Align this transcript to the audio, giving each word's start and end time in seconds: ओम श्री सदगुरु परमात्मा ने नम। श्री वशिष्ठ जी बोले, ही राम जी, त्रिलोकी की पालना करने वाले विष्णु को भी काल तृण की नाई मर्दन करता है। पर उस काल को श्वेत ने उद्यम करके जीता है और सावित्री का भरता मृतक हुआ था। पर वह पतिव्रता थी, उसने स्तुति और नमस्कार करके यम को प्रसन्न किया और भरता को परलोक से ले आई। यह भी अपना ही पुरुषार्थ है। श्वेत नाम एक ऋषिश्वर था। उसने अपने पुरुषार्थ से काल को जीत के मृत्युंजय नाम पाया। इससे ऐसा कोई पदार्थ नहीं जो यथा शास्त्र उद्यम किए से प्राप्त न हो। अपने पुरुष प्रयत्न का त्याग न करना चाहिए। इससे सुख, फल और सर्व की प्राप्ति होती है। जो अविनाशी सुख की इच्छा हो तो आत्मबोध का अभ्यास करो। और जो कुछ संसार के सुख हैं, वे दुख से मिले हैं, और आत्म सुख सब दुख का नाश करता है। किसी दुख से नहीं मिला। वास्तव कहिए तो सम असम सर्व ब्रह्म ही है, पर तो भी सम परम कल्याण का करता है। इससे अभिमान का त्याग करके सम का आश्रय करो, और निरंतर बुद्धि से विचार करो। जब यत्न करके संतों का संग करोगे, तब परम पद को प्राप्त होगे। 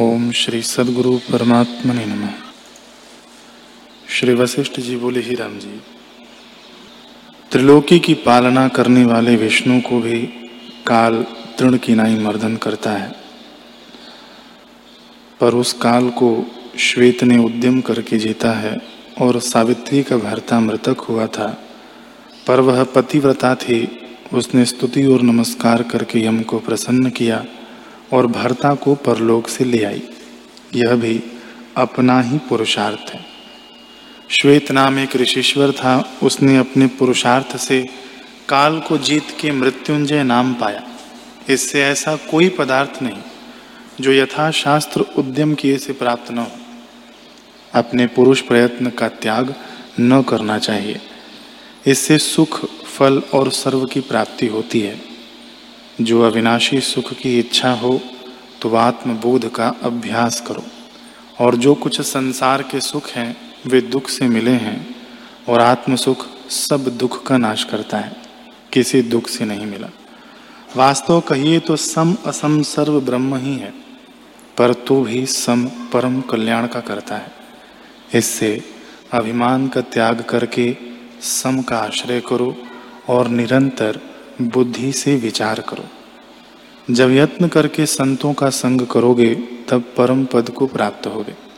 ओम 0.00 0.32
श्री 0.32 0.62
सदगुरु 0.62 1.18
परमात्मा 1.18 1.94
ने 1.94 2.04
नम। 2.06 2.28
श्री 4.08 4.34
वशिष्ठ 4.34 4.80
जी 4.80 4.96
बोले, 4.96 5.20
ही 5.20 5.34
राम 5.34 5.58
जी, 5.58 5.82
त्रिलोकी 7.50 7.98
की 7.98 8.14
पालना 8.14 8.68
करने 8.68 9.04
वाले 9.04 9.36
विष्णु 9.36 9.80
को 9.80 10.00
भी 10.00 10.18
काल 10.86 11.26
तृण 11.58 11.76
की 11.76 11.94
नाई 11.94 12.14
मर्दन 12.14 12.56
करता 12.56 12.92
है। 12.92 13.12
पर 15.40 15.54
उस 15.54 15.72
काल 15.72 16.10
को 16.10 16.46
श्वेत 16.78 17.24
ने 17.24 17.38
उद्यम 17.38 17.80
करके 17.80 18.18
जीता 18.18 18.52
है 18.52 18.78
और 19.20 19.40
सावित्री 19.40 20.02
का 20.02 20.16
भरता 20.16 20.60
मृतक 20.60 20.96
हुआ 21.00 21.26
था। 21.26 21.64
पर 22.46 22.60
वह 22.60 22.84
पतिव्रता 22.84 23.54
थी, 23.54 24.08
उसने 24.32 24.64
स्तुति 24.64 25.04
और 25.04 25.22
नमस्कार 25.22 25.82
करके 25.82 26.24
यम 26.24 26.42
को 26.42 26.58
प्रसन्न 26.58 27.10
किया 27.10 27.44
और 28.12 28.26
भरता 28.26 28.74
को 28.74 28.94
परलोक 28.94 29.48
से 29.48 29.64
ले 29.64 29.84
आई। 29.84 30.02
यह 30.74 30.94
भी 30.94 31.22
अपना 31.76 32.20
ही 32.20 32.38
पुरुषार्थ 32.38 33.10
है। 33.10 33.26
श्वेत 34.30 34.72
नाम 34.72 34.98
एक 34.98 35.16
ऋषिश्वर 35.16 35.72
था। 35.72 36.18
उसने 36.22 36.58
अपने 36.58 36.86
पुरुषार्थ 36.86 37.56
से 37.56 37.88
काल 38.48 38.80
को 38.80 38.98
जीत 38.98 39.24
के 39.40 39.52
मृत्युंजय 39.52 40.22
नाम 40.22 40.54
पाया। 40.54 40.88
इससे 41.48 41.82
ऐसा 41.82 42.16
कोई 42.16 42.48
पदार्थ 42.48 43.02
नहीं 43.02 43.22
जो 44.00 44.12
यथा 44.12 44.50
शास्त्र 44.50 45.00
उद्यम 45.00 45.54
किए 45.54 45.78
से 45.78 45.92
प्राप्त 45.92 46.30
न 46.32 46.38
हो। 46.38 46.52
अपने 47.74 48.06
पुरुष 48.06 48.40
प्रयत्न 48.40 48.90
का 48.90 49.08
त्याग 49.08 49.54
न 50.00 50.22
करना 50.22 50.58
चाहिए। 50.58 51.00
इससे 51.86 52.18
सुख, 52.18 52.64
फल 52.84 53.22
और 53.34 53.50
सर्व 53.50 53.84
की 53.84 54.00
प्राप्ति 54.00 54.46
होती 54.46 54.80
है। 54.80 55.11
जो 56.00 56.22
अविनाशी 56.22 56.80
सुख 56.80 57.12
की 57.12 57.38
इच्छा 57.38 57.70
हो 57.72 58.00
तो 58.62 58.74
आत्मबोध 58.76 59.50
का 59.52 59.68
अभ्यास 59.82 60.40
करो। 60.40 60.62
और 61.40 61.56
जो 61.56 61.74
कुछ 61.74 62.00
संसार 62.00 62.62
के 62.62 62.80
सुख 62.80 63.08
हैं, 63.08 63.36
वे 63.66 63.80
दुख 63.80 64.08
से 64.08 64.28
मिले 64.28 64.50
हैं, 64.50 64.94
और 65.48 65.60
आत्म 65.60 65.96
सुख 65.96 66.26
सब 66.50 66.88
दुख 66.98 67.22
का 67.26 67.36
नाश 67.36 67.64
करता 67.64 67.98
है। 67.98 68.16
किसी 68.72 69.02
दुख 69.02 69.28
से 69.28 69.44
नहीं 69.44 69.66
मिला। 69.66 69.88
वास्तव 70.76 71.20
कहिए 71.20 71.58
तो 71.58 71.76
सम 71.76 72.16
असम 72.26 72.60
सर्व 72.62 73.00
ब्रह्म 73.00 73.36
ही 73.36 73.56
है, 73.56 73.72
पर 74.58 74.74
तो 74.74 75.00
भी 75.02 75.24
सम 75.26 75.64
परम 75.92 76.20
कल्याण 76.20 76.66
का 76.66 76.80
करता 76.80 77.16
है। 77.16 77.32
इससे 78.14 78.60
अभिमान 79.12 79.68
का 79.68 79.80
त्याग 79.80 80.20
करके 80.20 80.76
सम 81.22 81.60
का 81.62 81.78
आश्रय 81.78 82.20
करो, 82.20 82.54
और 83.08 83.28
निरंतर 83.28 84.00
बुद्धि 84.40 84.92
से 84.92 85.16
विचार 85.16 85.60
करो। 85.60 85.84
जब 86.90 87.10
यत्न 87.10 87.48
करके 87.48 87.86
संतों 87.86 88.32
का 88.32 88.50
संग 88.50 88.86
करोगे, 88.86 89.34
तब 89.68 89.80
परम 89.96 90.24
पद 90.24 90.50
को 90.50 90.66
प्राप्त 90.66 91.06
होगे। 91.06 91.51